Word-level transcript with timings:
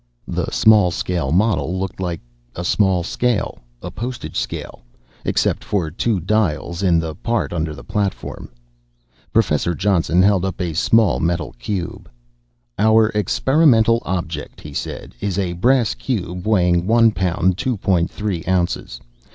The 0.27 0.49
small 0.49 0.89
scale 0.89 1.31
model 1.31 1.77
looked 1.79 1.99
like 1.99 2.21
a 2.55 2.65
small 2.65 3.03
scale 3.03 3.59
a 3.83 3.91
postage 3.91 4.35
scale 4.35 4.81
except 5.23 5.63
for 5.63 5.91
two 5.91 6.19
dials 6.19 6.81
in 6.81 6.97
the 6.99 7.13
part 7.13 7.53
under 7.53 7.75
the 7.75 7.83
platform. 7.83 8.49
Professor 9.31 9.75
Johnson 9.75 10.23
held 10.23 10.43
up 10.43 10.59
a 10.59 10.73
small 10.73 11.19
metal 11.19 11.53
cube. 11.59 12.09
"Our 12.79 13.09
experimental 13.09 14.01
object," 14.03 14.61
he 14.61 14.73
said, 14.73 15.13
"is 15.19 15.37
a 15.37 15.53
brass 15.53 15.93
cube 15.93 16.47
weighing 16.47 16.87
one 16.87 17.11
pound, 17.11 17.59
two 17.59 17.77
point 17.77 18.09
three 18.09 18.43
ounces. 18.47 19.01